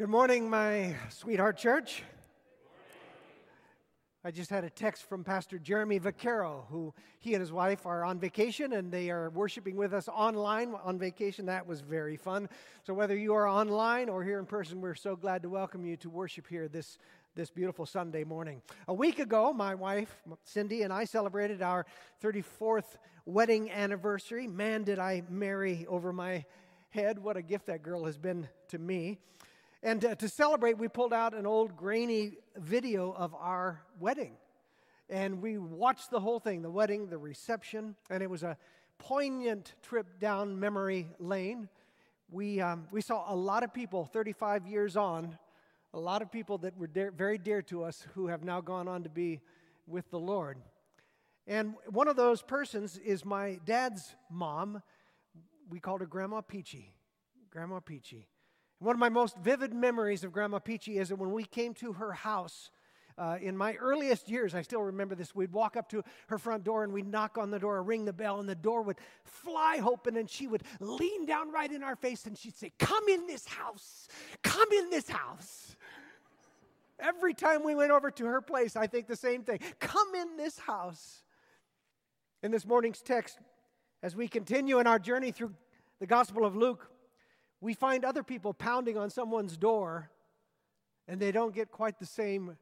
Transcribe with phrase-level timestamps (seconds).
[0.00, 2.04] Good morning, my sweetheart church.
[4.24, 8.02] I just had a text from Pastor Jeremy Vaccaro, who he and his wife are
[8.02, 11.44] on vacation and they are worshiping with us online on vacation.
[11.44, 12.48] That was very fun.
[12.82, 15.98] So, whether you are online or here in person, we're so glad to welcome you
[15.98, 16.96] to worship here this,
[17.34, 18.62] this beautiful Sunday morning.
[18.88, 21.84] A week ago, my wife, Cindy, and I celebrated our
[22.24, 24.46] 34th wedding anniversary.
[24.46, 26.46] Man, did I marry over my
[26.88, 27.18] head.
[27.18, 29.18] What a gift that girl has been to me.
[29.82, 34.36] And uh, to celebrate, we pulled out an old grainy video of our wedding.
[35.08, 38.58] And we watched the whole thing the wedding, the reception, and it was a
[38.98, 41.68] poignant trip down memory lane.
[42.30, 45.38] We, um, we saw a lot of people 35 years on,
[45.94, 48.86] a lot of people that were dear, very dear to us who have now gone
[48.86, 49.40] on to be
[49.86, 50.58] with the Lord.
[51.46, 54.82] And one of those persons is my dad's mom.
[55.70, 56.92] We called her Grandma Peachy.
[57.50, 58.28] Grandma Peachy.
[58.80, 61.92] One of my most vivid memories of Grandma Peachy is that when we came to
[61.92, 62.70] her house,
[63.18, 65.34] uh, in my earliest years, I still remember this.
[65.34, 68.14] We'd walk up to her front door and we'd knock on the door, ring the
[68.14, 71.94] bell, and the door would fly open, and she would lean down right in our
[71.94, 74.08] face and she'd say, Come in this house,
[74.42, 75.76] come in this house.
[76.98, 80.38] Every time we went over to her place, I think the same thing come in
[80.38, 81.22] this house.
[82.42, 83.38] In this morning's text,
[84.02, 85.52] as we continue in our journey through
[85.98, 86.90] the Gospel of Luke,
[87.60, 90.10] we find other people pounding on someone's door
[91.06, 92.56] and they don't get quite the same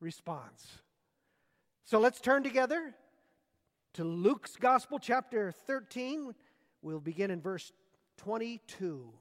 [0.00, 0.66] response.
[1.84, 2.94] So let's turn together
[3.94, 6.34] to Luke's Gospel, chapter 13.
[6.82, 7.72] We'll begin in verse
[8.18, 9.12] 22.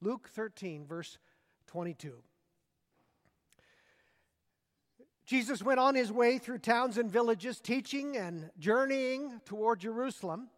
[0.00, 1.18] Luke 13, verse
[1.66, 2.14] 22.
[5.26, 10.48] Jesus went on his way through towns and villages, teaching and journeying toward Jerusalem.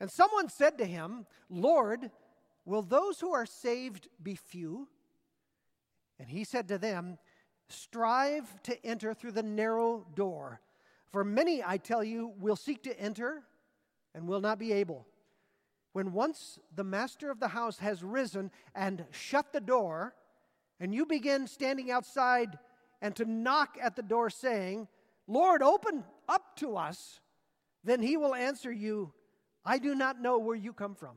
[0.00, 2.10] And someone said to him, Lord,
[2.70, 4.86] Will those who are saved be few?
[6.20, 7.18] And he said to them,
[7.68, 10.60] Strive to enter through the narrow door.
[11.10, 13.42] For many, I tell you, will seek to enter
[14.14, 15.04] and will not be able.
[15.94, 20.14] When once the master of the house has risen and shut the door,
[20.78, 22.56] and you begin standing outside
[23.02, 24.86] and to knock at the door, saying,
[25.26, 27.18] Lord, open up to us,
[27.82, 29.12] then he will answer you,
[29.64, 31.16] I do not know where you come from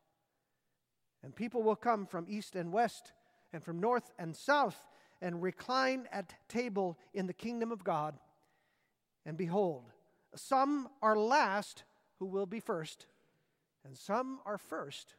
[1.23, 3.11] And people will come from east and west
[3.53, 4.87] and from north and south
[5.21, 8.17] and recline at table in the kingdom of God.
[9.25, 9.83] And behold,
[10.35, 11.83] some are last
[12.19, 13.05] who will be first,
[13.85, 15.15] and some are first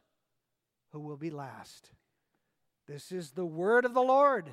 [0.91, 1.91] who will be last.
[2.87, 4.49] This is the word of the Lord.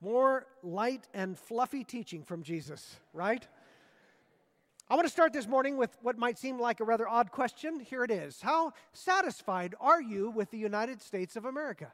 [0.00, 3.46] More light and fluffy teaching from Jesus, right?
[4.90, 7.78] I want to start this morning with what might seem like a rather odd question.
[7.78, 11.92] Here it is How satisfied are you with the United States of America?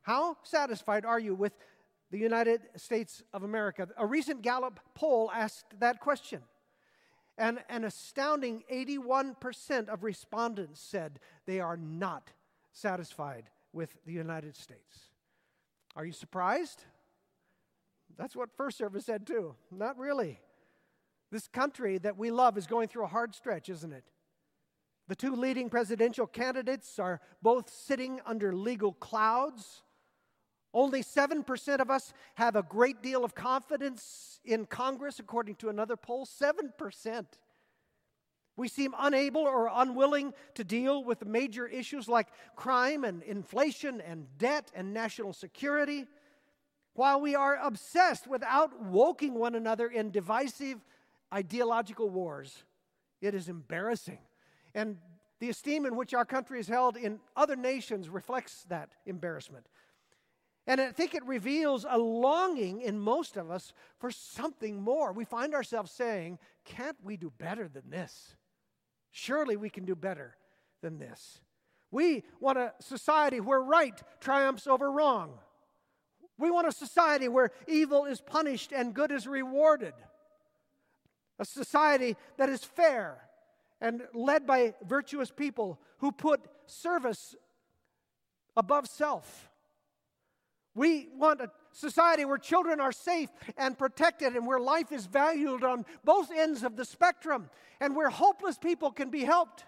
[0.00, 1.52] How satisfied are you with
[2.10, 3.86] the United States of America?
[3.98, 6.40] A recent Gallup poll asked that question.
[7.36, 12.30] And an astounding 81% of respondents said they are not
[12.72, 15.10] satisfied with the United States.
[15.96, 16.84] Are you surprised?
[18.16, 19.54] That's what First Service said too.
[19.70, 20.40] Not really.
[21.32, 24.04] This country that we love is going through a hard stretch, isn't it?
[25.08, 29.82] The two leading presidential candidates are both sitting under legal clouds.
[30.74, 35.96] Only 7% of us have a great deal of confidence in Congress, according to another
[35.96, 36.26] poll.
[36.26, 37.24] 7%.
[38.56, 44.26] We seem unable or unwilling to deal with major issues like crime and inflation and
[44.36, 46.04] debt and national security,
[46.92, 50.84] while we are obsessed with outwoking one another in divisive
[51.32, 52.64] ideological wars.
[53.20, 54.18] It is embarrassing.
[54.74, 54.98] And
[55.40, 59.66] the esteem in which our country is held in other nations reflects that embarrassment.
[60.66, 65.12] And I think it reveals a longing in most of us for something more.
[65.12, 68.36] We find ourselves saying, Can't we do better than this?
[69.10, 70.36] Surely we can do better
[70.80, 71.40] than this.
[71.90, 75.38] We want a society where right triumphs over wrong.
[76.38, 79.94] We want a society where evil is punished and good is rewarded
[81.42, 83.18] a society that is fair
[83.80, 87.34] and led by virtuous people who put service
[88.56, 89.50] above self.
[90.74, 93.28] We want a society where children are safe
[93.58, 97.50] and protected and where life is valued on both ends of the spectrum
[97.80, 99.64] and where hopeless people can be helped.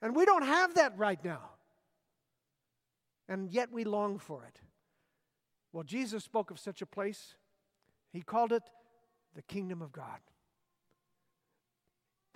[0.00, 1.50] And we don't have that right now.
[3.28, 4.60] And yet we long for it.
[5.72, 7.34] Well, Jesus spoke of such a place.
[8.12, 8.62] He called it
[9.34, 10.20] the kingdom of God.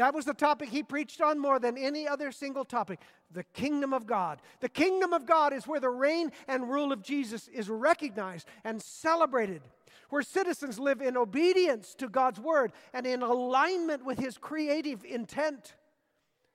[0.01, 3.01] That was the topic he preached on more than any other single topic
[3.31, 4.41] the kingdom of God.
[4.61, 8.81] The kingdom of God is where the reign and rule of Jesus is recognized and
[8.81, 9.61] celebrated,
[10.09, 15.75] where citizens live in obedience to God's word and in alignment with his creative intent.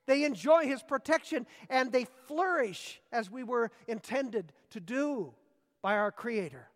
[0.08, 5.36] They enjoy his protection and they flourish as we were intended to do
[5.84, 6.68] by our Creator.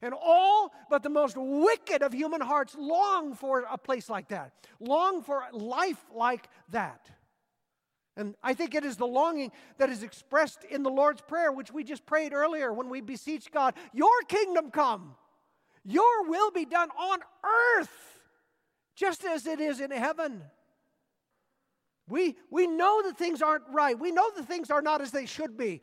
[0.00, 4.52] And all but the most wicked of human hearts long for a place like that,
[4.80, 7.10] long for life like that.
[8.16, 11.72] And I think it is the longing that is expressed in the Lord's Prayer, which
[11.72, 15.14] we just prayed earlier when we beseech God, Your kingdom come,
[15.84, 17.20] Your will be done on
[17.78, 18.20] earth,
[18.96, 20.42] just as it is in heaven.
[22.08, 23.98] We, we know that things aren't right.
[23.98, 25.82] We know that things are not as they should be.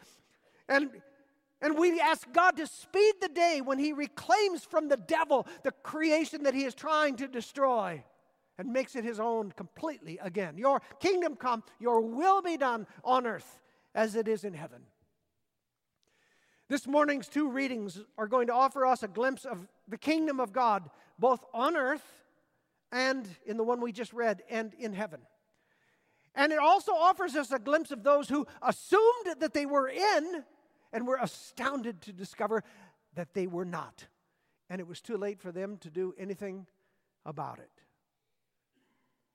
[0.68, 0.90] And
[1.66, 5.72] and we ask God to speed the day when He reclaims from the devil the
[5.72, 8.04] creation that He is trying to destroy
[8.60, 10.60] and makes it His own completely again.
[10.60, 13.60] Your kingdom come, your will be done on earth
[13.96, 14.84] as it is in heaven.
[16.70, 20.54] This morning's two readings are going to offer us a glimpse of the kingdom of
[20.54, 20.88] God,
[21.18, 22.06] both on earth
[22.92, 25.22] and in the one we just read, and in heaven.
[26.36, 30.44] And it also offers us a glimpse of those who assumed that they were in
[30.96, 32.64] and were astounded to discover
[33.16, 34.08] that they were not.
[34.70, 36.66] And it was too late for them to do anything
[37.26, 37.70] about it.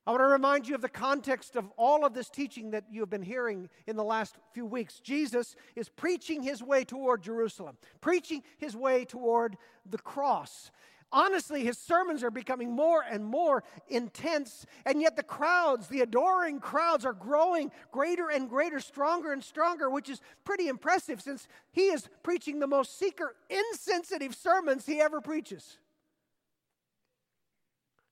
[0.07, 3.01] I want to remind you of the context of all of this teaching that you
[3.01, 5.01] have been hearing in the last few weeks.
[5.01, 9.59] Jesus is preaching his way toward Jerusalem, preaching his way toward
[9.89, 10.71] the cross.
[11.13, 16.61] Honestly, his sermons are becoming more and more intense, and yet the crowds, the adoring
[16.61, 21.87] crowds, are growing greater and greater, stronger and stronger, which is pretty impressive since he
[21.87, 25.79] is preaching the most seeker insensitive sermons he ever preaches.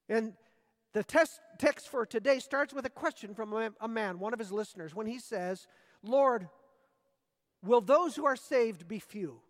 [0.09, 0.33] And
[0.93, 4.41] the test, text for today starts with a question from a, a man, one of
[4.41, 5.69] his listeners, when he says,
[6.03, 6.49] Lord,
[7.63, 9.41] will those who are saved be few?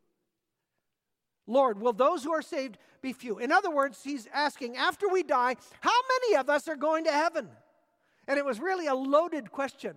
[1.49, 3.39] Lord, will those who are saved be few?
[3.39, 7.11] In other words, he's asking, after we die, how many of us are going to
[7.11, 7.49] heaven?
[8.29, 9.95] And it was really a loaded question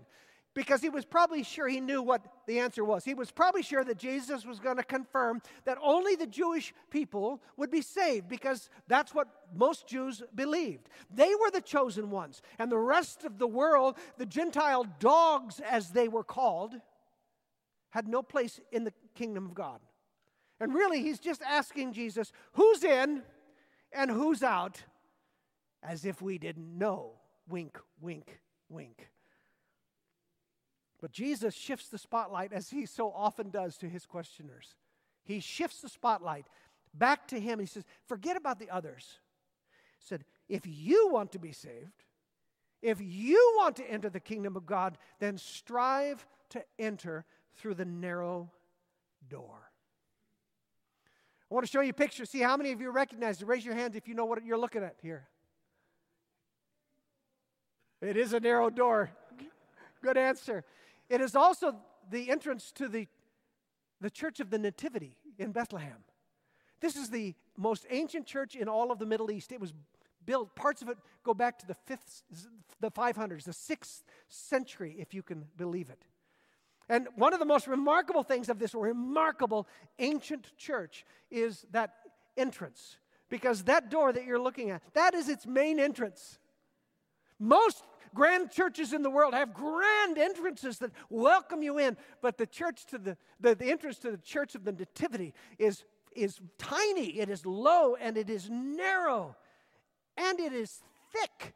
[0.53, 3.03] because he was probably sure he knew what the answer was.
[3.03, 7.42] He was probably sure that Jesus was going to confirm that only the Jewish people
[7.57, 10.88] would be saved because that's what most Jews believed.
[11.13, 15.92] They were the chosen ones, and the rest of the world, the Gentile dogs as
[15.92, 16.75] they were called,
[17.89, 19.81] had no place in the kingdom of God.
[20.61, 23.23] And really, he's just asking Jesus, who's in
[23.91, 24.83] and who's out,
[25.81, 27.13] as if we didn't know.
[27.49, 29.09] Wink, wink, wink.
[31.01, 34.75] But Jesus shifts the spotlight, as he so often does to his questioners.
[35.23, 36.45] He shifts the spotlight
[36.93, 37.57] back to him.
[37.57, 39.17] He says, Forget about the others.
[39.97, 42.03] He said, If you want to be saved,
[42.83, 47.86] if you want to enter the kingdom of God, then strive to enter through the
[47.86, 48.51] narrow
[49.27, 49.70] door.
[51.51, 52.25] I want to show you a picture.
[52.25, 53.46] See how many of you recognize it.
[53.46, 55.27] Raise your hands if you know what you're looking at here.
[58.01, 59.12] It is a narrow door.
[60.01, 60.63] Good answer.
[61.10, 61.75] It is also
[62.10, 63.05] the entrance to the,
[64.00, 65.98] the Church of the Nativity in Bethlehem.
[66.79, 69.51] This is the most ancient church in all of the Middle East.
[69.51, 69.74] It was
[70.25, 72.24] built, parts of it go back to the fifth,
[72.79, 76.05] the 500s, the sixth century, if you can believe it.
[76.91, 79.65] And one of the most remarkable things of this remarkable
[79.98, 81.93] ancient church is that
[82.36, 82.98] entrance.
[83.29, 86.38] Because that door that you're looking at, that is its main entrance.
[87.39, 92.45] Most grand churches in the world have grand entrances that welcome you in, but the
[92.45, 97.19] church to the, the, the entrance to the church of the Nativity is, is tiny,
[97.21, 99.38] it is low, and it is narrow,
[100.17, 100.81] and it is
[101.13, 101.53] thick.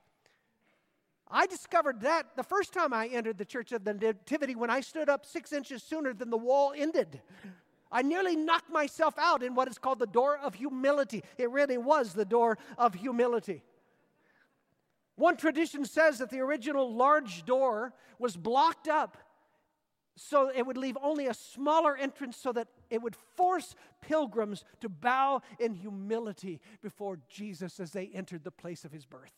[1.29, 4.81] I discovered that the first time I entered the Church of the Nativity when I
[4.81, 7.21] stood up six inches sooner than the wall ended.
[7.91, 11.23] I nearly knocked myself out in what is called the door of humility.
[11.37, 13.63] It really was the door of humility.
[15.15, 19.17] One tradition says that the original large door was blocked up
[20.17, 24.87] so it would leave only a smaller entrance so that it would force pilgrims to
[24.87, 29.33] bow in humility before Jesus as they entered the place of his birth.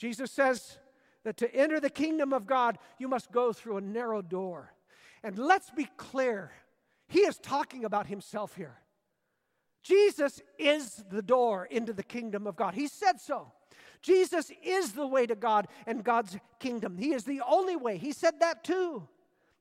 [0.00, 0.78] Jesus says
[1.24, 4.72] that to enter the kingdom of God, you must go through a narrow door.
[5.22, 6.52] And let's be clear,
[7.06, 8.78] he is talking about himself here.
[9.82, 12.72] Jesus is the door into the kingdom of God.
[12.72, 13.52] He said so.
[14.00, 16.96] Jesus is the way to God and God's kingdom.
[16.96, 17.98] He is the only way.
[17.98, 19.06] He said that too.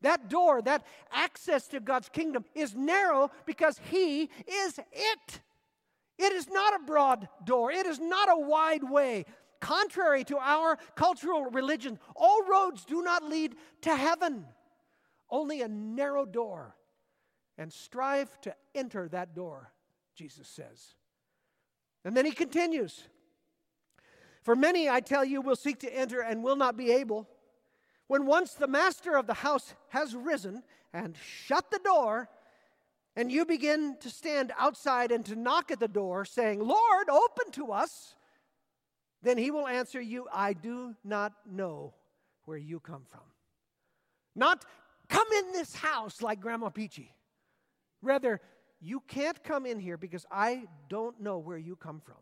[0.01, 5.41] That door, that access to God's kingdom is narrow because He is it.
[6.17, 9.25] It is not a broad door, it is not a wide way.
[9.59, 14.45] Contrary to our cultural religion, all roads do not lead to heaven,
[15.29, 16.75] only a narrow door.
[17.57, 19.73] And strive to enter that door,
[20.15, 20.93] Jesus says.
[22.05, 23.03] And then he continues
[24.43, 27.27] For many, I tell you, will seek to enter and will not be able.
[28.07, 30.63] When once the master of the house has risen
[30.93, 32.29] and shut the door,
[33.15, 37.51] and you begin to stand outside and to knock at the door, saying, Lord, open
[37.51, 38.15] to us,
[39.21, 41.93] then he will answer you, I do not know
[42.45, 43.21] where you come from.
[44.35, 44.63] Not
[45.09, 47.13] come in this house like Grandma Peachy.
[48.01, 48.39] Rather,
[48.79, 52.15] you can't come in here because I don't know where you come from.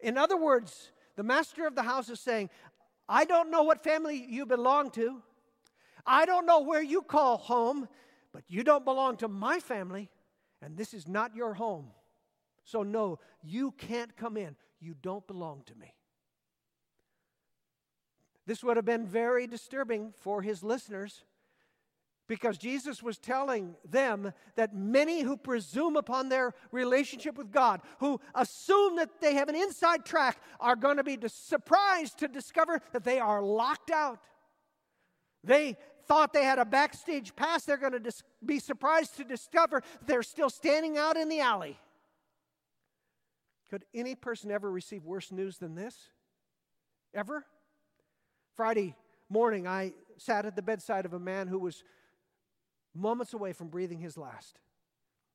[0.00, 2.50] In other words, the master of the house is saying,
[3.08, 5.22] I don't know what family you belong to.
[6.04, 7.88] I don't know where you call home,
[8.32, 10.10] but you don't belong to my family,
[10.60, 11.92] and this is not your home.
[12.64, 14.56] So, no, you can't come in.
[14.80, 15.94] You don't belong to me.
[18.46, 21.24] This would have been very disturbing for his listeners
[22.28, 28.20] because Jesus was telling them that many who presume upon their relationship with God, who
[28.34, 33.04] assume that they have an inside track, are going to be surprised to discover that
[33.04, 34.20] they are locked out.
[35.44, 35.76] They
[36.06, 40.22] thought they had a backstage pass, they're going to dis- be surprised to discover they're
[40.22, 41.78] still standing out in the alley.
[43.70, 45.96] Could any person ever receive worse news than this?
[47.12, 47.44] Ever?
[48.56, 48.94] Friday
[49.28, 51.84] morning, I sat at the bedside of a man who was
[52.94, 54.58] moments away from breathing his last.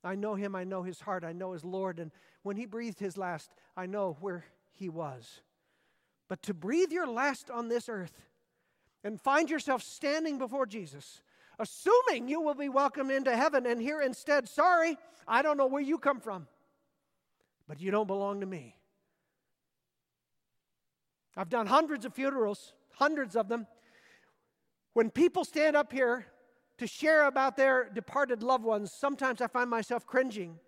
[0.03, 2.11] I know him, I know his heart, I know his Lord, and
[2.41, 5.41] when he breathed his last, I know where he was.
[6.27, 8.19] But to breathe your last on this earth
[9.03, 11.21] and find yourself standing before Jesus,
[11.59, 14.97] assuming you will be welcomed into heaven, and here instead, sorry,
[15.27, 16.47] I don't know where you come from,
[17.67, 18.75] but you don't belong to me.
[21.37, 23.67] I've done hundreds of funerals, hundreds of them.
[24.93, 26.25] When people stand up here
[26.77, 30.59] to share about their departed loved ones, sometimes I find myself cringing.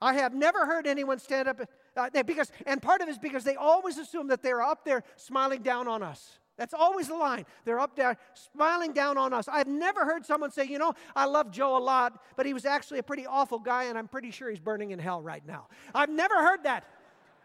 [0.00, 1.60] I have never heard anyone stand up
[1.96, 5.04] uh, because, and part of it is because they always assume that they're up there
[5.16, 6.38] smiling down on us.
[6.58, 7.46] That's always the line.
[7.64, 9.48] They're up there smiling down on us.
[9.48, 12.64] I've never heard someone say, you know, I love Joe a lot, but he was
[12.64, 15.68] actually a pretty awful guy, and I'm pretty sure he's burning in hell right now.
[15.94, 16.84] I've never heard that.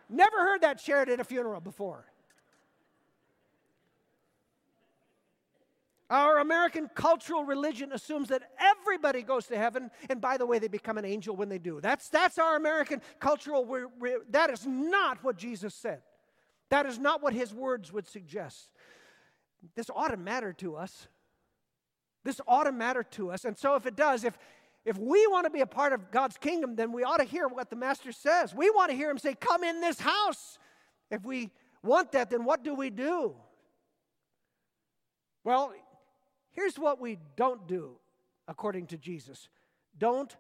[0.10, 2.06] Never heard that shared at a funeral before.
[6.10, 10.70] Our American cultural religion assumes that everybody goes to heaven, and by the way, they
[10.70, 11.82] become an angel when they do.
[11.82, 13.66] That's, that's our American cultural.
[13.66, 16.02] Re- re- that is not what Jesus said.
[16.70, 18.70] That is not what his words would suggest.
[19.76, 21.08] This ought to matter to us.
[22.24, 23.44] This ought to matter to us.
[23.44, 24.38] And so, if it does, if,
[24.86, 27.50] if we want to be a part of God's kingdom, then we ought to hear
[27.50, 28.56] what the Master says.
[28.56, 30.58] We want to hear him say, Come in this house.
[31.12, 31.52] If we
[31.84, 33.36] want that, then what do we do?
[35.44, 35.74] Well,
[36.58, 37.92] Here's what we don't do
[38.48, 39.48] according to Jesus
[39.98, 40.36] don't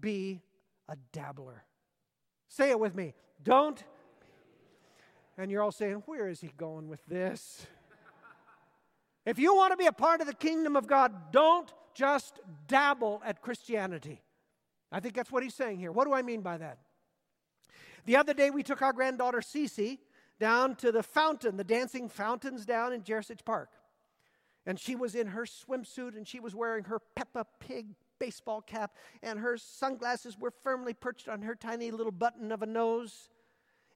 [0.00, 0.42] be
[0.88, 1.62] a dabbler.
[2.48, 3.14] Say it with me.
[3.42, 3.82] Don't.
[5.38, 7.66] And you're all saying, where is he going with this?
[9.24, 13.22] If you want to be a part of the kingdom of God, don't just dabble
[13.24, 14.22] at Christianity.
[14.90, 15.92] I think that's what he's saying here.
[15.92, 16.78] What do I mean by that?
[18.06, 19.98] The other day, we took our granddaughter Cece
[20.40, 23.68] down to the fountain, the dancing fountains down in Jersey Park.
[24.66, 27.86] And she was in her swimsuit and she was wearing her Peppa Pig
[28.18, 32.66] baseball cap, and her sunglasses were firmly perched on her tiny little button of a
[32.66, 33.30] nose.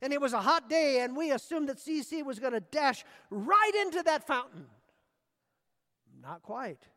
[0.00, 3.04] And it was a hot day, and we assumed that Cece was going to dash
[3.30, 4.66] right into that fountain.
[6.22, 6.88] Not quite.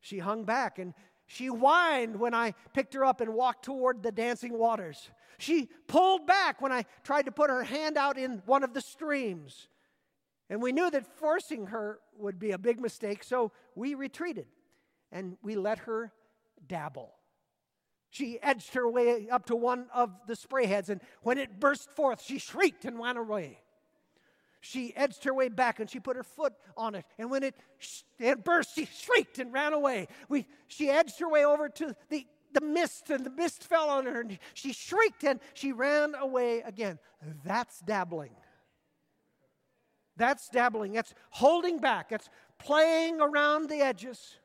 [0.00, 0.94] She hung back and
[1.26, 5.10] she whined when I picked her up and walked toward the dancing waters.
[5.38, 8.80] She pulled back when I tried to put her hand out in one of the
[8.80, 9.68] streams.
[10.50, 14.46] And we knew that forcing her would be a big mistake, so we retreated
[15.12, 16.12] and we let her
[16.66, 17.14] dabble.
[18.10, 21.92] She edged her way up to one of the spray heads, and when it burst
[21.92, 23.60] forth, she shrieked and ran away.
[24.60, 27.54] She edged her way back and she put her foot on it, and when it,
[28.18, 30.08] it burst, she shrieked and ran away.
[30.28, 34.06] We, she edged her way over to the, the mist, and the mist fell on
[34.06, 36.98] her, and she shrieked and she ran away again.
[37.44, 38.34] That's dabbling.
[40.20, 40.92] That's dabbling.
[40.92, 42.10] That's holding back.
[42.10, 44.36] That's playing around the edges.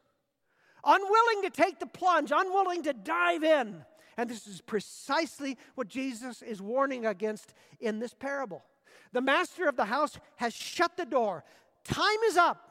[0.85, 3.83] unwilling to take the plunge, unwilling to dive in.
[4.17, 8.63] And this is precisely what Jesus is warning against in this parable.
[9.11, 11.43] The master of the house has shut the door.
[11.83, 12.61] Time is up.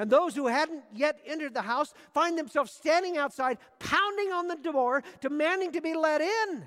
[0.00, 4.56] And those who hadn't yet entered the house find themselves standing outside, pounding on the
[4.56, 6.64] door, demanding to be let in.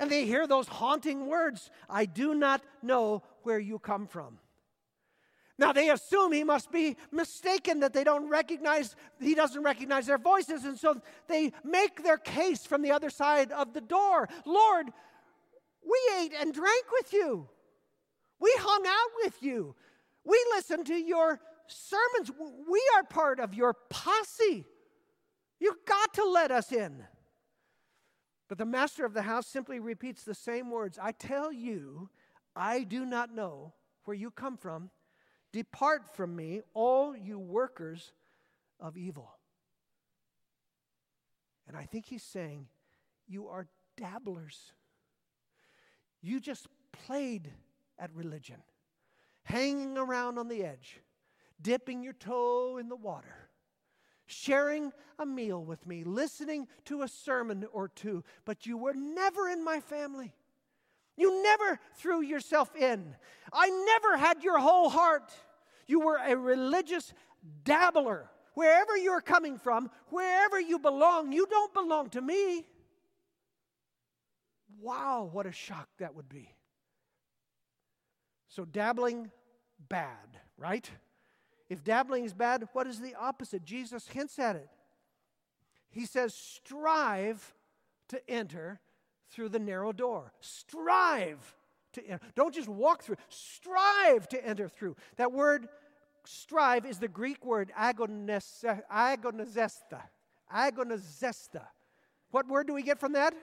[0.00, 4.38] And they hear those haunting words I do not know where you come from.
[5.58, 10.16] Now they assume he must be mistaken, that they don't recognize, he doesn't recognize their
[10.16, 10.64] voices.
[10.64, 14.86] And so they make their case from the other side of the door Lord,
[15.82, 17.46] we ate and drank with you,
[18.40, 19.76] we hung out with you,
[20.24, 22.30] we listened to your sermons,
[22.70, 24.64] we are part of your posse.
[25.58, 27.04] You've got to let us in.
[28.50, 32.10] But the master of the house simply repeats the same words I tell you,
[32.56, 34.90] I do not know where you come from
[35.52, 38.12] Depart from me, all you workers
[38.80, 39.30] of evil.
[41.68, 42.66] And I think he's saying,
[43.28, 44.72] You are dabblers.
[46.20, 46.66] You just
[47.06, 47.52] played
[48.00, 48.62] at religion,
[49.44, 51.00] hanging around on the edge,
[51.62, 53.39] dipping your toe in the water,
[54.30, 59.48] sharing a meal with me, listening to a sermon or two, but you were never
[59.48, 60.32] in my family.
[61.16, 63.14] You never threw yourself in.
[63.52, 65.32] I never had your whole heart.
[65.86, 67.12] You were a religious
[67.64, 68.30] dabbler.
[68.54, 72.66] Wherever you're coming from, wherever you belong, you don't belong to me.
[74.80, 76.54] Wow, what a shock that would be.
[78.48, 79.30] So, dabbling,
[79.88, 80.90] bad, right?
[81.70, 83.64] If dabbling is bad, what is the opposite?
[83.64, 84.68] Jesus hints at it.
[85.88, 87.54] He says, strive
[88.08, 88.80] to enter
[89.30, 90.32] through the narrow door.
[90.40, 91.54] Strive
[91.92, 92.24] to enter.
[92.34, 94.96] Don't just walk through, strive to enter through.
[95.16, 95.68] That word
[96.24, 98.82] strive is the Greek word agonizesta.
[100.52, 101.62] Agonizesta.
[102.32, 103.34] What word do we get from that?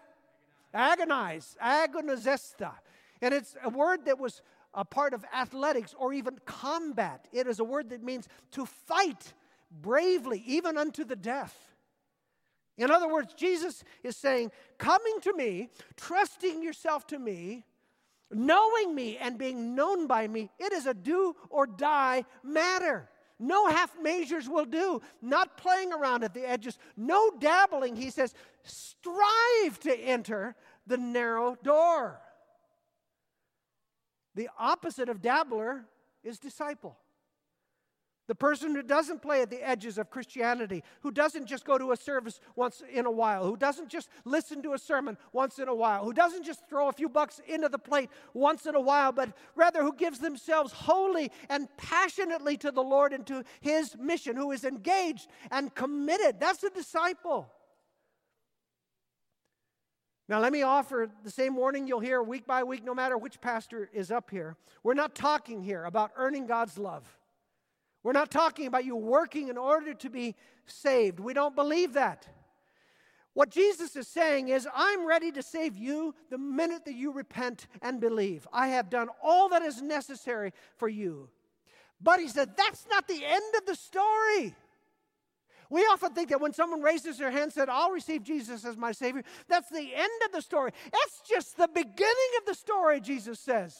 [0.73, 1.55] Agonize.
[1.63, 2.73] Agonizesta.
[3.21, 4.41] And it's a word that was
[4.77, 7.27] a part of athletics or even combat.
[7.33, 9.33] It is a word that means to fight
[9.81, 11.57] bravely, even unto the death.
[12.77, 17.65] In other words, Jesus is saying, coming to me, trusting yourself to me,
[18.31, 23.09] knowing me and being known by me, it is a do or die matter.
[23.39, 25.01] No half measures will do.
[25.23, 26.77] Not playing around at the edges.
[26.95, 27.95] No dabbling.
[27.95, 32.19] He says, strive to enter the narrow door.
[34.37, 35.83] The opposite of dabbler
[36.23, 36.95] is disciple.
[38.27, 41.91] The person who doesn't play at the edges of Christianity, who doesn't just go to
[41.91, 45.67] a service once in a while, who doesn't just listen to a sermon once in
[45.67, 48.79] a while, who doesn't just throw a few bucks into the plate once in a
[48.79, 53.97] while, but rather who gives themselves wholly and passionately to the Lord and to his
[53.97, 56.39] mission, who is engaged and committed.
[56.39, 57.51] That's a disciple.
[60.29, 63.39] Now, let me offer the same warning you'll hear week by week, no matter which
[63.39, 64.57] pastor is up here.
[64.83, 67.17] We're not talking here about earning God's love.
[68.03, 70.35] We're not talking about you working in order to be
[70.65, 71.19] saved.
[71.19, 72.27] We don't believe that.
[73.33, 77.67] What Jesus is saying is, I'm ready to save you the minute that you repent
[77.81, 78.47] and believe.
[78.51, 81.29] I have done all that is necessary for you.
[82.01, 84.55] But he said, that's not the end of the story.
[85.69, 88.77] We often think that when someone raises their hand and said, I'll receive Jesus as
[88.77, 90.71] my Savior, that's the end of the story.
[90.91, 93.75] That's just the beginning of the story, Jesus says.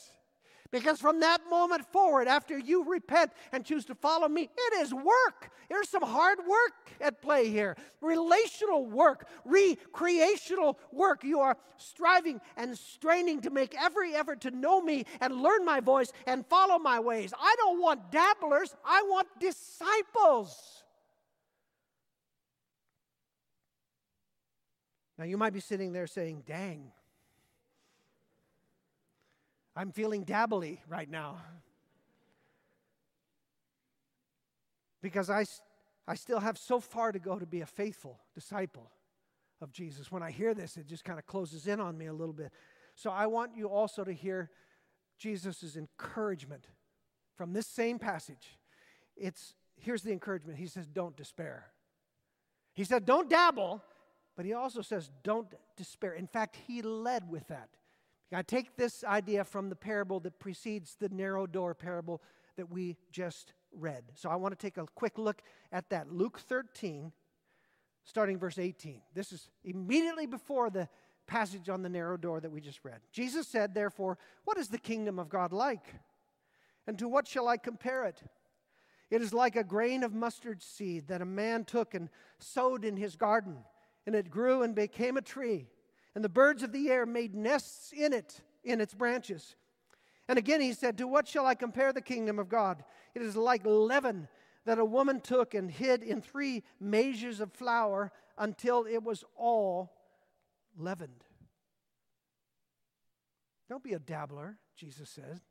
[0.71, 4.93] Because from that moment forward, after you repent and choose to follow me, it is
[4.93, 5.49] work.
[5.69, 11.23] There's some hard work at play here relational work, recreational work.
[11.23, 15.79] You are striving and straining to make every effort to know me and learn my
[15.79, 17.33] voice and follow my ways.
[17.39, 20.83] I don't want dabblers, I want disciples.
[25.17, 26.91] Now, you might be sitting there saying, dang,
[29.75, 31.37] I'm feeling dabbly right now.
[35.01, 35.45] Because I,
[36.07, 38.91] I still have so far to go to be a faithful disciple
[39.61, 40.11] of Jesus.
[40.11, 42.51] When I hear this, it just kind of closes in on me a little bit.
[42.95, 44.49] So I want you also to hear
[45.17, 46.65] Jesus' encouragement
[47.35, 48.57] from this same passage.
[49.15, 50.57] It's here's the encouragement.
[50.57, 51.67] He says, Don't despair.
[52.73, 53.83] He said, Don't dabble,
[54.37, 56.13] but he also says, Don't despair.
[56.13, 57.67] In fact, he led with that.
[58.31, 62.21] I take this idea from the parable that precedes the narrow door parable
[62.57, 64.03] that we just read.
[64.15, 66.11] So I want to take a quick look at that.
[66.11, 67.11] Luke 13,
[68.03, 69.01] starting verse 18.
[69.13, 70.87] This is immediately before the
[71.25, 72.99] passage on the narrow door that we just read.
[73.11, 75.95] Jesus said, Therefore, what is the kingdom of God like?
[76.85, 78.21] And to what shall I compare it?
[79.09, 82.97] It is like a grain of mustard seed that a man took and sowed in
[82.97, 83.57] his garden,
[84.07, 85.67] and it grew and became a tree,
[86.15, 89.55] and the birds of the air made nests in it, in its branches.
[90.29, 92.83] And again he said, To what shall I compare the kingdom of God?
[93.13, 94.29] It is like leaven
[94.65, 99.93] that a woman took and hid in three measures of flour until it was all
[100.77, 101.25] leavened.
[103.69, 105.41] Don't be a dabbler, Jesus said.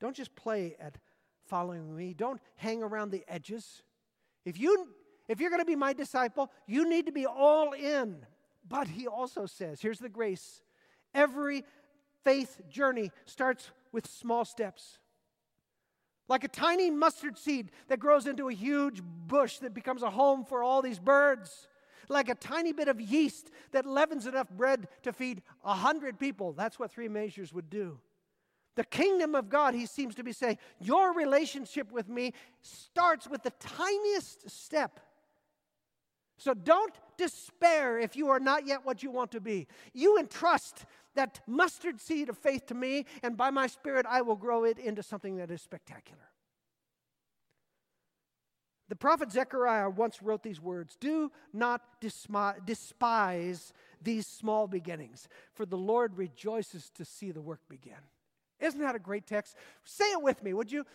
[0.00, 0.98] Don't just play at
[1.46, 2.14] following me.
[2.14, 3.82] Don't hang around the edges.
[4.44, 4.88] If you
[5.30, 8.16] if you're going to be my disciple, you need to be all in.
[8.68, 10.60] But he also says, here's the grace.
[11.14, 11.64] Every
[12.24, 14.98] faith journey starts with small steps.
[16.26, 20.44] Like a tiny mustard seed that grows into a huge bush that becomes a home
[20.44, 21.68] for all these birds.
[22.08, 26.52] Like a tiny bit of yeast that leavens enough bread to feed a hundred people.
[26.54, 28.00] That's what three measures would do.
[28.74, 33.44] The kingdom of God, he seems to be saying, your relationship with me starts with
[33.44, 34.98] the tiniest step.
[36.40, 39.66] So don't despair if you are not yet what you want to be.
[39.92, 44.36] You entrust that mustard seed of faith to me, and by my Spirit, I will
[44.36, 46.30] grow it into something that is spectacular.
[48.88, 55.76] The prophet Zechariah once wrote these words Do not despise these small beginnings, for the
[55.76, 58.00] Lord rejoices to see the work begin.
[58.60, 59.56] Isn't that a great text?
[59.84, 60.86] Say it with me, would you?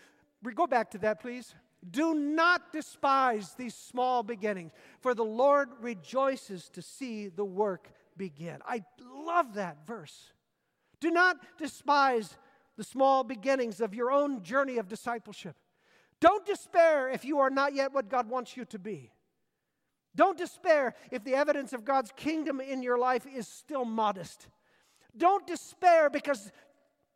[0.55, 1.53] Go back to that, please.
[1.89, 4.71] Do not despise these small beginnings,
[5.01, 8.59] for the Lord rejoices to see the work begin.
[8.65, 8.83] I
[9.25, 10.31] love that verse.
[10.99, 12.37] Do not despise
[12.77, 15.55] the small beginnings of your own journey of discipleship.
[16.19, 19.11] Don't despair if you are not yet what God wants you to be.
[20.15, 24.47] Don't despair if the evidence of God's kingdom in your life is still modest.
[25.15, 26.51] Don't despair because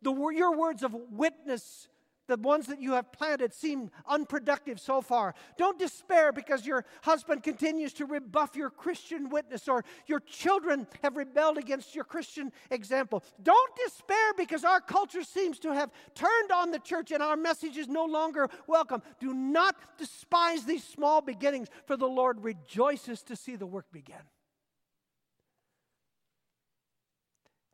[0.02, 1.88] the, your words of witness,
[2.30, 5.34] the ones that you have planted, seem unproductive so far.
[5.58, 11.16] Don't despair because your husband continues to rebuff your Christian witness or your children have
[11.16, 13.24] rebelled against your Christian example.
[13.42, 17.76] Don't despair because our culture seems to have turned on the church and our message
[17.76, 19.02] is no longer welcome.
[19.18, 24.22] Do not despise these small beginnings, for the Lord rejoices to see the work begin.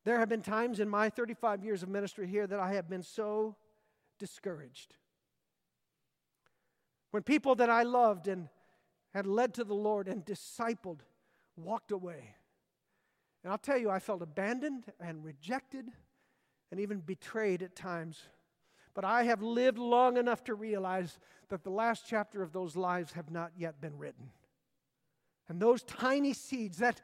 [0.06, 3.02] There have been times in my 35 years of ministry here that I have been
[3.02, 3.56] so
[4.18, 4.96] discouraged.
[7.10, 8.48] When people that I loved and
[9.14, 11.00] had led to the Lord and discipled
[11.56, 12.34] walked away.
[13.42, 15.86] And I'll tell you, I felt abandoned and rejected
[16.70, 18.20] and even betrayed at times.
[18.92, 23.12] But I have lived long enough to realize that the last chapter of those lives
[23.12, 24.30] have not yet been written.
[25.48, 27.00] And those tiny seeds, that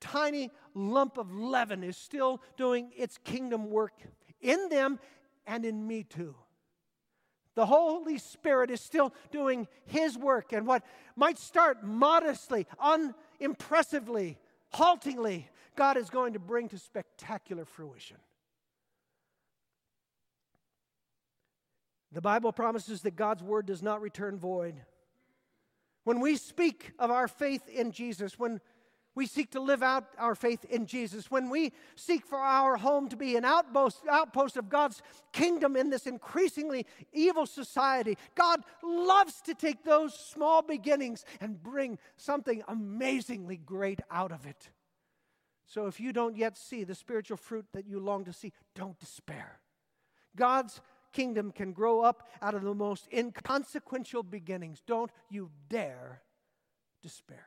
[0.00, 3.94] tiny lump of leaven is still doing its kingdom work
[4.40, 4.98] in them
[5.46, 6.34] and in me too.
[7.54, 10.82] The Holy Spirit is still doing His work, and what
[11.16, 14.38] might start modestly, unimpressively,
[14.70, 18.16] haltingly, God is going to bring to spectacular fruition.
[22.12, 24.76] The Bible promises that God's word does not return void.
[26.04, 28.60] When we speak of our faith in Jesus, when
[29.14, 33.08] we seek to live out our faith in Jesus, when we seek for our home
[33.08, 39.40] to be an outpost, outpost of God's kingdom in this increasingly evil society, God loves
[39.42, 44.70] to take those small beginnings and bring something amazingly great out of it.
[45.66, 48.98] So if you don't yet see the spiritual fruit that you long to see, don't
[48.98, 49.60] despair.
[50.36, 50.80] God's
[51.12, 54.82] kingdom can grow up out of the most inconsequential beginnings.
[54.86, 56.22] Don't you dare
[57.02, 57.46] despair.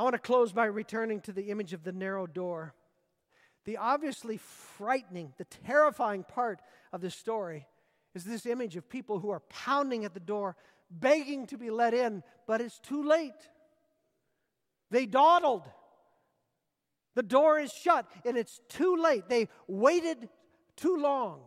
[0.00, 2.72] I want to close by returning to the image of the narrow door.
[3.66, 7.66] The obviously frightening, the terrifying part of this story
[8.14, 10.56] is this image of people who are pounding at the door,
[10.90, 13.50] begging to be let in, but it's too late.
[14.90, 15.68] They dawdled.
[17.14, 19.28] The door is shut, and it's too late.
[19.28, 20.30] They waited
[20.76, 21.42] too long.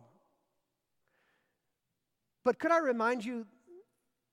[2.44, 3.48] But could I remind you,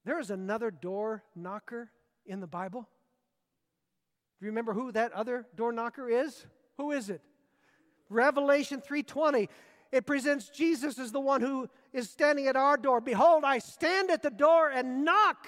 [0.06, 1.90] there is another door knocker
[2.28, 2.88] in the Bible?
[4.42, 6.46] You remember who that other door knocker is?
[6.78, 7.22] Who is it?
[8.10, 9.48] Revelation 3:20.
[9.92, 13.02] It presents Jesus as the one who is standing at our door.
[13.02, 15.48] Behold, I stand at the door and knock.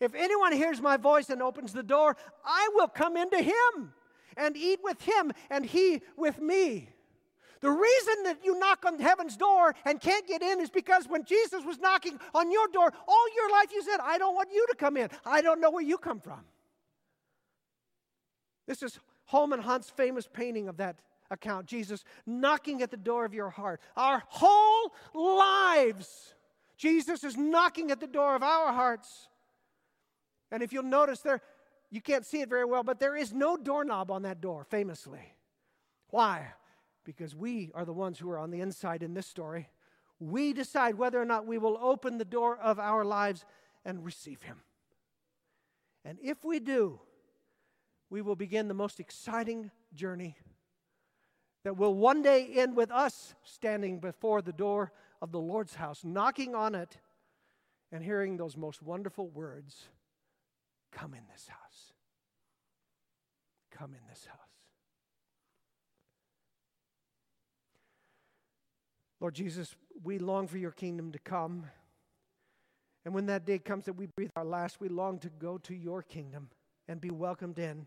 [0.00, 3.94] If anyone hears my voice and opens the door, I will come into him
[4.36, 6.88] and eat with him and he with me.
[7.60, 11.24] The reason that you knock on heaven's door and can't get in is because when
[11.24, 14.66] Jesus was knocking on your door, all your life you said, I don't want you
[14.68, 15.10] to come in.
[15.24, 16.44] I don't know where you come from.
[18.72, 20.96] This is Holman Hunt's famous painting of that
[21.30, 23.82] account Jesus knocking at the door of your heart.
[23.98, 26.34] Our whole lives
[26.78, 29.28] Jesus is knocking at the door of our hearts.
[30.50, 31.42] And if you'll notice there,
[31.90, 35.36] you can't see it very well, but there is no doorknob on that door, famously.
[36.08, 36.54] Why?
[37.04, 39.68] Because we are the ones who are on the inside in this story.
[40.18, 43.44] We decide whether or not we will open the door of our lives
[43.84, 44.62] and receive Him.
[46.06, 47.00] And if we do,
[48.12, 50.36] we will begin the most exciting journey
[51.64, 56.02] that will one day end with us standing before the door of the Lord's house,
[56.04, 56.98] knocking on it
[57.90, 59.88] and hearing those most wonderful words
[60.92, 61.94] Come in this house.
[63.70, 64.38] Come in this house.
[69.20, 71.64] Lord Jesus, we long for your kingdom to come.
[73.06, 75.74] And when that day comes that we breathe our last, we long to go to
[75.74, 76.50] your kingdom
[76.88, 77.86] and be welcomed in.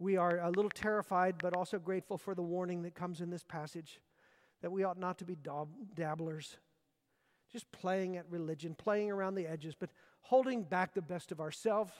[0.00, 3.44] We are a little terrified, but also grateful for the warning that comes in this
[3.44, 4.00] passage
[4.62, 5.36] that we ought not to be
[5.94, 6.56] dabblers,
[7.52, 9.90] just playing at religion, playing around the edges, but
[10.22, 11.92] holding back the best of ourselves,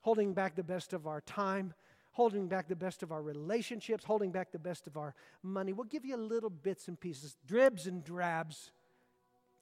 [0.00, 1.72] holding back the best of our time,
[2.10, 5.72] holding back the best of our relationships, holding back the best of our money.
[5.72, 8.70] We'll give you little bits and pieces, dribs and drabs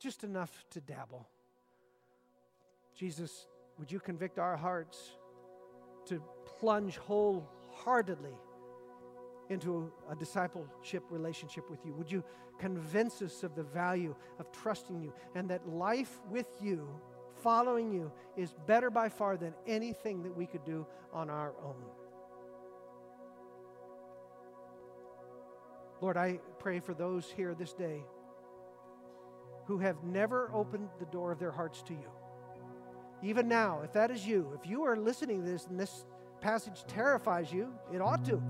[0.01, 1.29] just enough to dabble.
[2.97, 3.47] Jesus,
[3.79, 5.13] would you convict our hearts
[6.07, 6.21] to
[6.59, 6.97] plunge
[7.79, 8.35] wholeheartedly
[9.51, 11.95] into a discipleship relationship with you?
[11.95, 12.23] Would you
[12.59, 16.89] convince us of the value of trusting you and that life with you,
[17.43, 21.83] following you, is better by far than anything that we could do on our own?
[26.01, 28.05] Lord, I pray for those here this day
[29.67, 32.11] who have never opened the door of their hearts to you.
[33.23, 36.05] Even now, if that is you, if you are listening to this this
[36.41, 38.43] passage terrifies you, it ought to.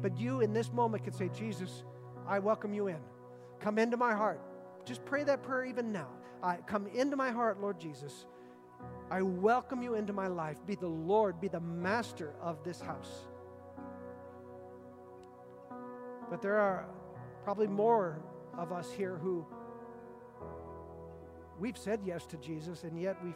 [0.00, 1.84] But you in this moment can say, Jesus,
[2.26, 2.98] I welcome you in.
[3.60, 4.40] Come into my heart.
[4.84, 6.08] Just pray that prayer even now.
[6.42, 8.26] I come into my heart, Lord Jesus.
[9.10, 10.56] I welcome you into my life.
[10.66, 13.26] Be the Lord, be the master of this house.
[16.30, 16.86] But there are
[17.44, 18.22] probably more
[18.58, 19.46] of us here who
[21.62, 23.32] We've said yes to Jesus, and yet we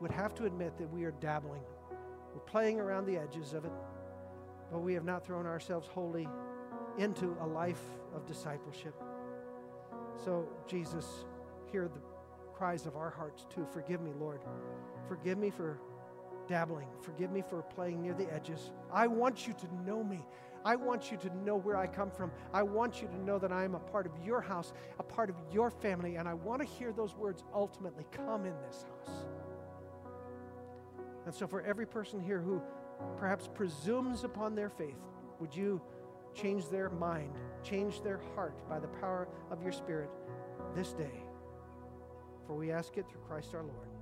[0.00, 1.60] would have to admit that we are dabbling.
[2.38, 3.72] We're playing around the edges of it,
[4.70, 6.28] but we have not thrown ourselves wholly
[6.96, 7.82] into a life
[8.14, 8.94] of discipleship.
[10.24, 11.24] So, Jesus,
[11.72, 11.98] hear the
[12.54, 13.66] cries of our hearts too.
[13.72, 14.42] Forgive me, Lord.
[15.08, 15.80] Forgive me for
[16.46, 16.86] dabbling.
[17.00, 18.70] Forgive me for playing near the edges.
[18.92, 20.24] I want you to know me.
[20.64, 22.30] I want you to know where I come from.
[22.54, 25.28] I want you to know that I am a part of your house, a part
[25.28, 29.24] of your family, and I want to hear those words ultimately come in this house.
[31.28, 32.62] And so, for every person here who
[33.18, 34.96] perhaps presumes upon their faith,
[35.40, 35.78] would you
[36.34, 40.08] change their mind, change their heart by the power of your Spirit
[40.74, 41.22] this day?
[42.46, 43.97] For we ask it through Christ our Lord.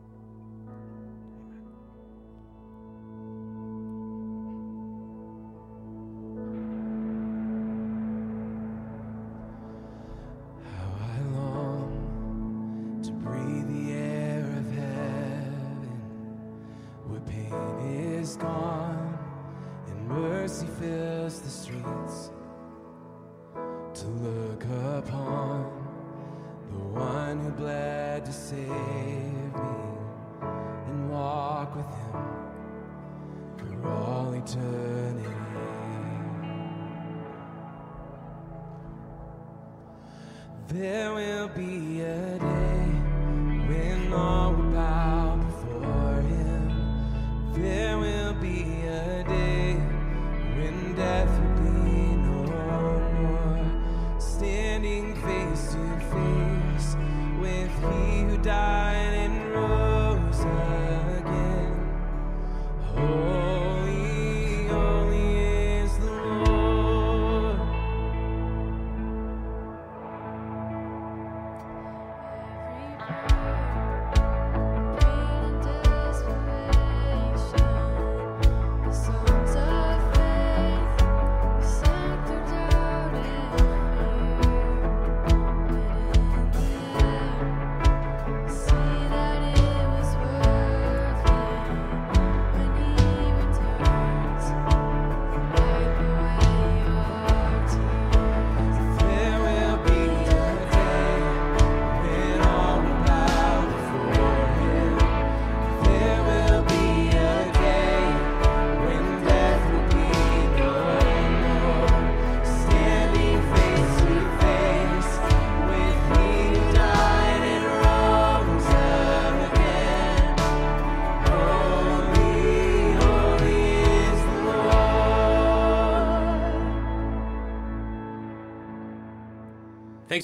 [40.68, 42.86] There will be a day
[43.68, 44.45] when all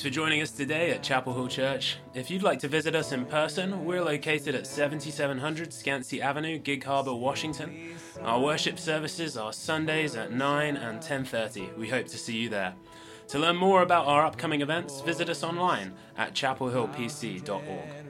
[0.02, 1.98] Thanks for joining us today at Chapel Hill Church.
[2.12, 6.82] If you'd like to visit us in person, we're located at 7700 Skansie Avenue, Gig
[6.82, 7.94] Harbor, Washington.
[8.20, 11.78] Our worship services are Sundays at 9 and 10:30.
[11.78, 12.74] We hope to see you there.
[13.28, 18.01] To learn more about our upcoming events, visit us online at chapelhillpc.org.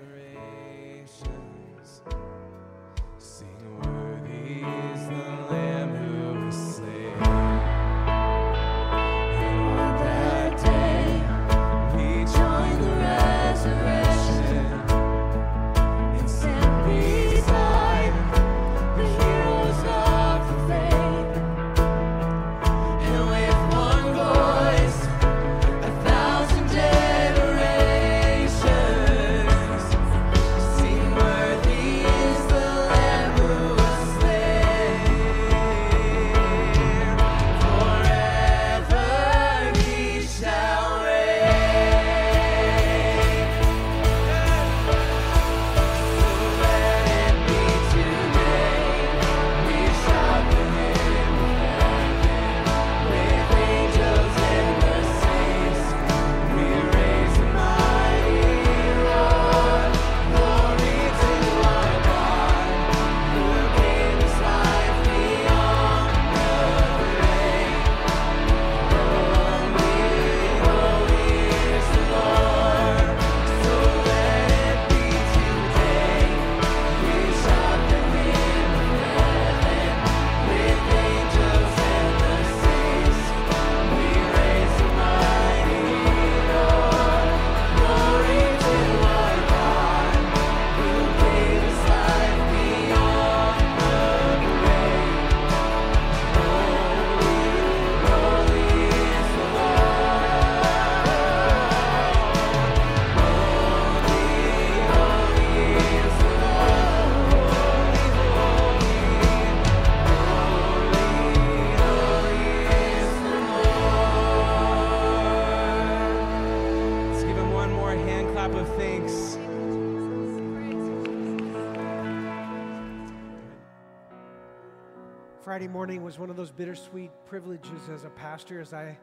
[125.63, 128.99] Friday morning was one of those bittersweet privileges as a pastor as I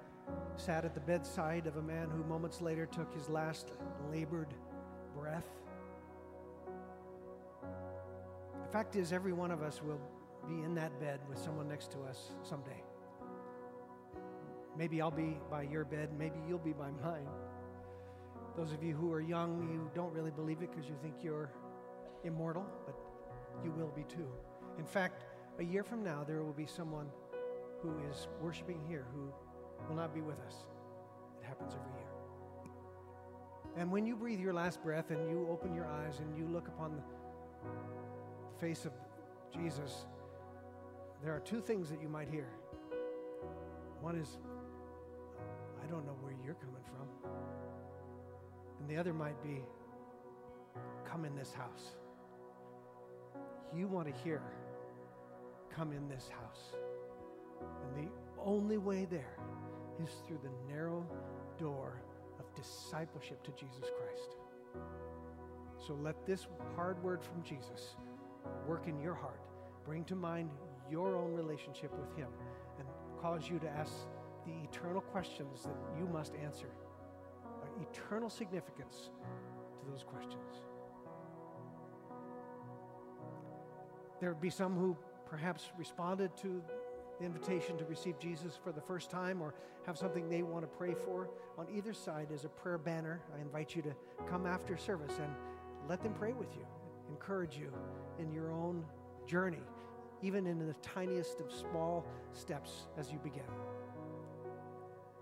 [0.57, 3.71] sat at the bedside of a man who moments later took his last
[4.11, 4.53] labored
[5.17, 5.45] breath.
[7.61, 10.01] The fact is, every one of us will
[10.49, 12.83] be in that bed with someone next to us someday.
[14.77, 17.29] Maybe I'll be by your bed, maybe you'll be by mine.
[18.57, 21.53] Those of you who are young, you don't really believe it because you think you're
[22.25, 22.95] immortal, but
[23.63, 24.27] you will be too.
[24.77, 25.23] In fact,
[25.59, 27.07] a year from now, there will be someone
[27.81, 29.31] who is worshiping here who
[29.87, 30.55] will not be with us.
[31.41, 32.09] It happens every year.
[33.77, 36.67] And when you breathe your last breath and you open your eyes and you look
[36.67, 37.01] upon the
[38.59, 38.93] face of
[39.53, 40.05] Jesus,
[41.23, 42.47] there are two things that you might hear.
[44.01, 44.37] One is,
[45.83, 47.31] I don't know where you're coming from.
[48.79, 49.61] And the other might be,
[51.05, 51.95] come in this house.
[53.75, 54.41] You want to hear
[55.75, 56.75] come in this house.
[57.83, 58.11] And the
[58.43, 59.37] only way there
[60.03, 61.05] is through the narrow
[61.57, 62.01] door
[62.39, 64.35] of discipleship to Jesus Christ.
[65.85, 67.95] So let this hard word from Jesus
[68.67, 69.41] work in your heart,
[69.85, 70.49] bring to mind
[70.89, 72.29] your own relationship with Him,
[72.77, 72.87] and
[73.21, 73.93] cause you to ask
[74.45, 76.69] the eternal questions that you must answer.
[77.45, 79.09] Uh, eternal significance
[79.79, 80.63] to those questions.
[84.19, 84.97] There would be some who
[85.29, 86.61] perhaps responded to
[87.19, 89.53] the invitation to receive Jesus for the first time or
[89.85, 93.21] have something they want to pray for, on either side is a prayer banner.
[93.37, 93.95] I invite you to
[94.27, 95.33] come after service and
[95.87, 96.65] let them pray with you,
[97.09, 97.71] encourage you
[98.19, 98.85] in your own
[99.27, 99.63] journey,
[100.21, 103.43] even in the tiniest of small steps as you begin.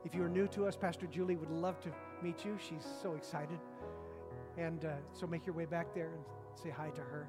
[0.05, 1.89] If you're new to us, Pastor Julie would love to
[2.21, 2.57] meet you.
[2.57, 3.59] She's so excited.
[4.57, 6.23] And uh, so make your way back there and
[6.55, 7.27] say hi to her.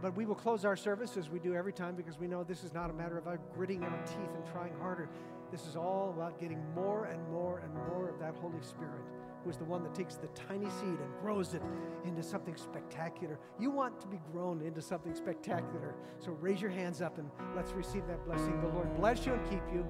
[0.00, 2.64] But we will close our service as we do every time because we know this
[2.64, 5.08] is not a matter of uh, gritting our teeth and trying harder.
[5.50, 9.02] This is all about getting more and more and more of that Holy Spirit,
[9.44, 11.62] who is the one that takes the tiny seed and grows it
[12.04, 13.38] into something spectacular.
[13.60, 15.94] You want to be grown into something spectacular.
[16.18, 18.60] So raise your hands up and let's receive that blessing.
[18.60, 19.86] The Lord bless you and keep you.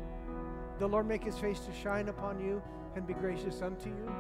[0.79, 2.61] The Lord make his face to shine upon you
[2.97, 4.13] and be gracious unto you.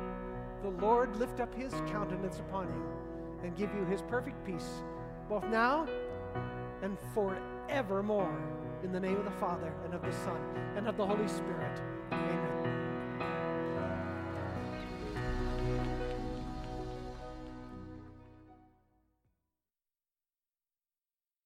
[0.62, 4.84] The Lord lift up his countenance upon you and give you his perfect peace
[5.32, 5.86] both now
[6.82, 8.38] and forevermore.
[8.84, 10.38] In the name of the Father, and of the Son,
[10.76, 11.80] and of the Holy Spirit.
[12.10, 12.51] Amen.